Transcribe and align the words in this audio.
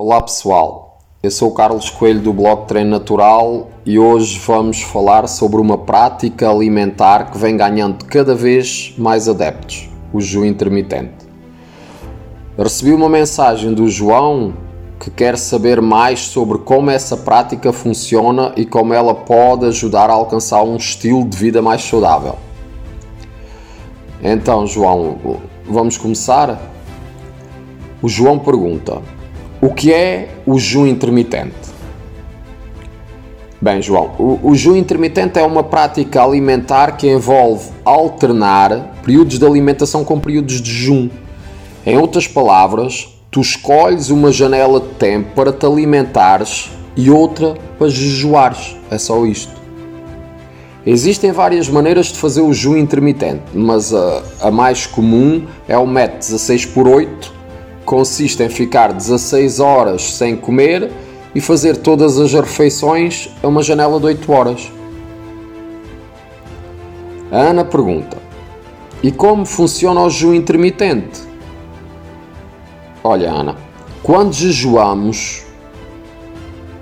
Olá 0.00 0.22
pessoal, 0.22 1.00
eu 1.24 1.28
sou 1.28 1.48
o 1.48 1.54
Carlos 1.54 1.90
Coelho 1.90 2.20
do 2.20 2.32
blog 2.32 2.68
Treino 2.68 2.90
Natural 2.90 3.68
e 3.84 3.98
hoje 3.98 4.38
vamos 4.38 4.80
falar 4.80 5.26
sobre 5.26 5.60
uma 5.60 5.76
prática 5.76 6.48
alimentar 6.48 7.32
que 7.32 7.36
vem 7.36 7.56
ganhando 7.56 8.04
cada 8.04 8.32
vez 8.32 8.94
mais 8.96 9.28
adeptos, 9.28 9.90
o 10.12 10.20
jejum 10.20 10.44
intermitente. 10.44 11.26
Recebi 12.56 12.92
uma 12.92 13.08
mensagem 13.08 13.74
do 13.74 13.88
João 13.88 14.54
que 15.00 15.10
quer 15.10 15.36
saber 15.36 15.82
mais 15.82 16.20
sobre 16.20 16.58
como 16.58 16.90
essa 16.90 17.16
prática 17.16 17.72
funciona 17.72 18.52
e 18.56 18.64
como 18.64 18.94
ela 18.94 19.16
pode 19.16 19.66
ajudar 19.66 20.10
a 20.10 20.12
alcançar 20.12 20.62
um 20.62 20.76
estilo 20.76 21.24
de 21.24 21.36
vida 21.36 21.60
mais 21.60 21.82
saudável. 21.82 22.36
Então, 24.22 24.64
João, 24.64 25.18
vamos 25.68 25.98
começar? 25.98 26.56
O 28.00 28.08
João 28.08 28.38
pergunta: 28.38 29.02
O 29.60 29.74
que 29.74 29.92
é 29.92 30.28
o 30.46 30.56
jejum 30.56 30.86
intermitente? 30.86 31.56
Bem, 33.60 33.82
João, 33.82 34.12
o, 34.16 34.38
o 34.50 34.54
jejum 34.54 34.76
intermitente 34.76 35.36
é 35.36 35.42
uma 35.42 35.64
prática 35.64 36.22
alimentar 36.22 36.92
que 36.92 37.10
envolve 37.10 37.70
alternar 37.84 38.94
períodos 39.02 39.36
de 39.36 39.44
alimentação 39.44 40.04
com 40.04 40.20
períodos 40.20 40.62
de 40.62 40.72
jejum. 40.72 41.10
Em 41.84 41.98
outras 41.98 42.28
palavras, 42.28 43.18
tu 43.32 43.40
escolhes 43.40 44.10
uma 44.10 44.30
janela 44.30 44.78
de 44.78 44.90
tempo 44.90 45.34
para 45.34 45.52
te 45.52 45.66
alimentares 45.66 46.70
e 46.96 47.10
outra 47.10 47.56
para 47.76 47.88
jejuares. 47.88 48.76
É 48.92 48.96
só 48.96 49.26
isto. 49.26 49.58
Existem 50.86 51.32
várias 51.32 51.68
maneiras 51.68 52.06
de 52.06 52.18
fazer 52.18 52.42
o 52.42 52.52
jejum 52.52 52.76
intermitente, 52.76 53.42
mas 53.52 53.92
a, 53.92 54.22
a 54.40 54.50
mais 54.52 54.86
comum 54.86 55.44
é 55.66 55.76
o 55.76 55.84
método 55.84 56.18
16 56.18 56.66
por 56.66 56.86
8, 56.86 57.37
consiste 57.88 58.42
em 58.42 58.50
ficar 58.50 58.92
16 58.92 59.60
horas 59.60 60.12
sem 60.12 60.36
comer 60.36 60.92
e 61.34 61.40
fazer 61.40 61.78
todas 61.78 62.18
as 62.18 62.34
refeições 62.34 63.30
a 63.42 63.48
uma 63.48 63.62
janela 63.62 63.98
de 63.98 64.04
8 64.04 64.30
horas. 64.30 64.70
A 67.32 67.38
Ana 67.38 67.64
pergunta: 67.64 68.18
E 69.02 69.10
como 69.10 69.46
funciona 69.46 70.02
o 70.02 70.10
jejum 70.10 70.34
intermitente? 70.34 71.22
Olha, 73.02 73.30
Ana, 73.30 73.56
quando 74.02 74.34
jejuamos, 74.34 75.46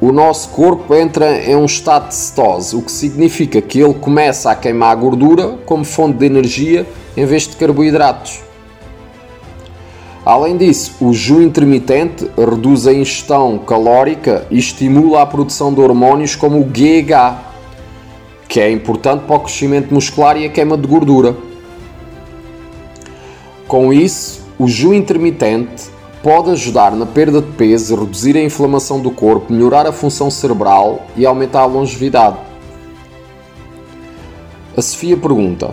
o 0.00 0.10
nosso 0.10 0.48
corpo 0.48 0.92
entra 0.92 1.38
em 1.40 1.54
um 1.54 1.66
estado 1.66 2.08
de 2.08 2.16
cetose, 2.16 2.74
o 2.74 2.82
que 2.82 2.90
significa 2.90 3.62
que 3.62 3.78
ele 3.78 3.94
começa 3.94 4.50
a 4.50 4.56
queimar 4.56 4.96
gordura 4.96 5.56
como 5.66 5.84
fonte 5.84 6.18
de 6.18 6.26
energia 6.26 6.84
em 7.16 7.24
vez 7.24 7.46
de 7.46 7.54
carboidratos. 7.54 8.45
Além 10.26 10.56
disso, 10.56 10.92
o 11.00 11.12
jejum 11.12 11.40
intermitente 11.40 12.28
reduz 12.36 12.84
a 12.88 12.92
ingestão 12.92 13.58
calórica 13.58 14.44
e 14.50 14.58
estimula 14.58 15.22
a 15.22 15.26
produção 15.26 15.72
de 15.72 15.80
hormônios 15.80 16.34
como 16.34 16.58
o 16.58 16.64
GH, 16.64 17.38
que 18.48 18.58
é 18.58 18.68
importante 18.68 19.20
para 19.20 19.36
o 19.36 19.40
crescimento 19.40 19.94
muscular 19.94 20.36
e 20.36 20.44
a 20.44 20.48
queima 20.48 20.76
de 20.76 20.88
gordura. 20.88 21.36
Com 23.68 23.92
isso, 23.92 24.44
o 24.58 24.66
jejum 24.66 24.94
intermitente 24.94 25.84
pode 26.24 26.50
ajudar 26.50 26.90
na 26.90 27.06
perda 27.06 27.40
de 27.40 27.52
peso, 27.52 27.94
reduzir 27.94 28.36
a 28.36 28.42
inflamação 28.42 28.98
do 28.98 29.12
corpo, 29.12 29.52
melhorar 29.52 29.86
a 29.86 29.92
função 29.92 30.28
cerebral 30.28 31.06
e 31.16 31.24
aumentar 31.24 31.60
a 31.60 31.66
longevidade. 31.66 32.38
A 34.76 34.82
Sofia 34.82 35.16
pergunta: 35.16 35.72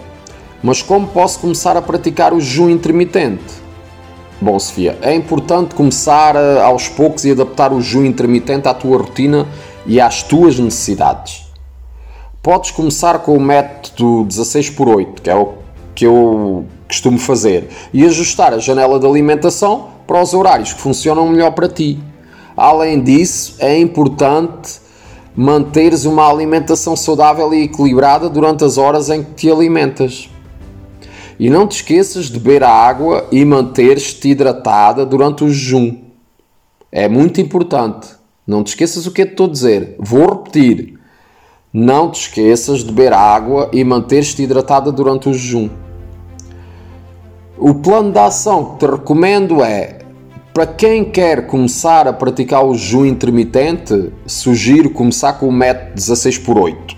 Mas 0.61 0.83
como 0.83 1.07
posso 1.07 1.39
começar 1.39 1.75
a 1.75 1.81
praticar 1.81 2.35
o 2.35 2.39
jejum 2.39 2.69
intermitente? 2.69 3.62
Bom, 4.43 4.59
Sofia, 4.59 4.97
é 5.01 5.15
importante 5.15 5.73
começar 5.73 6.35
eh, 6.35 6.61
aos 6.61 6.89
poucos 6.89 7.23
e 7.23 7.31
adaptar 7.31 7.71
o 7.71 7.79
jejum 7.79 8.03
intermitente 8.03 8.67
à 8.67 8.73
tua 8.73 8.97
rotina 8.97 9.47
e 9.85 10.01
às 10.01 10.21
tuas 10.21 10.59
necessidades. 10.59 11.49
Podes 12.41 12.71
começar 12.71 13.19
com 13.19 13.37
o 13.37 13.39
método 13.39 14.25
16 14.25 14.71
por 14.71 14.89
8, 14.89 15.21
que 15.21 15.29
é 15.29 15.35
o 15.37 15.53
que 15.95 16.05
eu 16.05 16.65
costumo 16.89 17.17
fazer, 17.17 17.69
e 17.93 18.05
ajustar 18.05 18.53
a 18.53 18.57
janela 18.57 18.99
de 18.99 19.07
alimentação 19.07 19.87
para 20.05 20.21
os 20.21 20.33
horários 20.33 20.73
que 20.73 20.81
funcionam 20.81 21.25
melhor 21.29 21.51
para 21.51 21.69
ti. 21.69 21.97
Além 22.57 23.01
disso, 23.01 23.55
é 23.59 23.79
importante 23.79 24.81
manteres 25.33 26.03
uma 26.03 26.29
alimentação 26.29 26.97
saudável 26.97 27.53
e 27.53 27.63
equilibrada 27.63 28.27
durante 28.27 28.65
as 28.65 28.77
horas 28.77 29.09
em 29.09 29.23
que 29.23 29.31
te 29.35 29.49
alimentas. 29.49 30.29
E 31.39 31.49
não 31.49 31.67
te 31.67 31.77
esqueças 31.77 32.25
de 32.25 32.39
beber 32.39 32.63
água 32.63 33.27
e 33.31 33.43
manter-te 33.43 34.29
hidratada 34.29 35.05
durante 35.05 35.43
o 35.43 35.49
jejum. 35.49 35.97
É 36.91 37.07
muito 37.07 37.41
importante. 37.41 38.09
Não 38.45 38.63
te 38.63 38.67
esqueças 38.67 39.07
o 39.07 39.11
que 39.11 39.21
eu 39.21 39.25
estou 39.25 39.47
a 39.47 39.51
dizer. 39.51 39.95
Vou 39.99 40.27
repetir. 40.29 40.99
Não 41.73 42.11
te 42.11 42.21
esqueças 42.21 42.79
de 42.79 42.91
beber 42.91 43.13
água 43.13 43.69
e 43.73 43.83
manter-te 43.83 44.43
hidratada 44.43 44.91
durante 44.91 45.27
o 45.27 45.33
jejum. 45.33 45.69
O 47.57 47.73
plano 47.75 48.11
de 48.11 48.19
ação 48.19 48.73
que 48.75 48.85
te 48.85 48.91
recomendo 48.91 49.63
é 49.63 49.99
para 50.53 50.67
quem 50.67 51.03
quer 51.03 51.47
começar 51.47 52.07
a 52.07 52.13
praticar 52.13 52.63
o 52.63 52.75
jejum 52.75 53.05
intermitente, 53.05 54.11
sugiro 54.27 54.91
começar 54.91 55.33
com 55.33 55.47
o 55.47 55.51
método 55.51 55.95
16 55.95 56.37
por 56.37 56.59
8. 56.59 56.95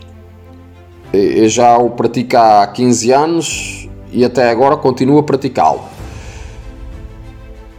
Eu 1.13 1.47
já 1.47 1.77
o 1.77 1.91
pratico 1.91 2.35
há 2.35 2.67
15 2.67 3.11
anos 3.11 3.84
e 4.15 4.25
até 4.25 4.49
agora 4.49 4.77
continuo 4.77 5.19
a 5.19 5.23
praticá-lo. 5.23 5.81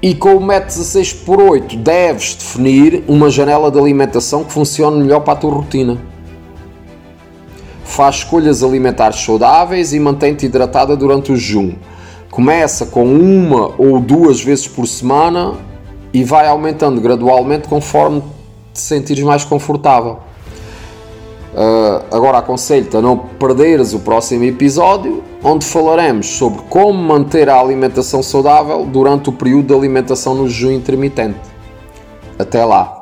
E 0.01 0.15
com 0.15 0.37
o 0.37 0.45
método 0.45 0.75
16 0.75 1.13
por 1.15 1.41
8 1.41 1.77
deves 1.77 2.35
definir 2.35 3.03
uma 3.09 3.31
janela 3.31 3.71
de 3.71 3.79
alimentação 3.79 4.45
que 4.45 4.53
funcione 4.53 5.03
melhor 5.03 5.21
para 5.21 5.33
a 5.33 5.37
tua 5.37 5.51
rotina. 5.51 5.99
Faz 7.85 8.17
escolhas 8.17 8.63
alimentares 8.63 9.19
saudáveis 9.19 9.93
e 9.93 9.99
mantém-te 9.99 10.47
hidratada 10.47 10.97
durante 10.97 11.33
o 11.33 11.37
jejum 11.37 11.73
Começa 12.37 12.85
com 12.85 13.05
uma 13.07 13.73
ou 13.79 13.99
duas 13.99 14.43
vezes 14.43 14.69
por 14.69 14.87
semana 14.87 15.55
e 16.13 16.23
vai 16.23 16.47
aumentando 16.47 17.01
gradualmente 17.01 17.67
conforme 17.67 18.23
te 18.75 18.81
sentires 18.81 19.25
mais 19.25 19.43
confortável. 19.43 20.19
Uh, 21.57 22.05
agora 22.15 22.37
aconselho-te 22.37 22.99
a 22.99 23.01
não 23.01 23.17
perderes 23.17 23.95
o 23.95 24.01
próximo 24.01 24.45
episódio, 24.45 25.25
onde 25.43 25.65
falaremos 25.65 26.27
sobre 26.27 26.61
como 26.69 26.93
manter 26.93 27.49
a 27.49 27.59
alimentação 27.59 28.23
saudável 28.23 28.85
durante 28.85 29.31
o 29.31 29.33
período 29.33 29.69
de 29.69 29.75
alimentação 29.75 30.35
no 30.35 30.49
jejum 30.51 30.73
intermitente. 30.73 31.41
Até 32.39 32.63
lá! 32.63 32.96